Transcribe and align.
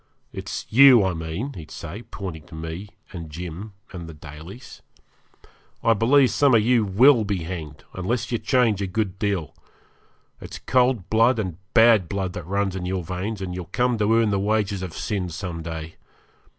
It's 0.33 0.65
you, 0.71 1.03
I 1.03 1.13
mean,' 1.13 1.53
he'd 1.53 1.69
say, 1.69 2.01
pointing 2.01 2.47
to 2.47 2.55
me 2.55 2.89
and 3.13 3.29
Jim 3.29 3.73
and 3.93 4.09
the 4.09 4.15
Dalys; 4.15 4.81
'I 5.83 5.93
believe 5.93 6.31
some 6.31 6.55
of 6.55 6.63
you 6.65 6.83
WILL 6.83 7.23
be 7.23 7.43
hanged 7.43 7.83
unless 7.93 8.31
you 8.31 8.39
change 8.39 8.81
a 8.81 8.87
good 8.87 9.19
deal. 9.19 9.53
It's 10.41 10.57
cold 10.57 11.07
blood 11.11 11.37
and 11.37 11.57
bad 11.75 12.09
blood 12.09 12.33
that 12.33 12.47
runs 12.47 12.75
in 12.75 12.87
your 12.87 13.03
veins, 13.03 13.43
and 13.43 13.53
you'll 13.53 13.65
come 13.65 13.99
to 13.99 14.11
earn 14.15 14.31
the 14.31 14.39
wages 14.39 14.81
of 14.81 14.97
sin 14.97 15.29
some 15.29 15.61
day. 15.61 15.97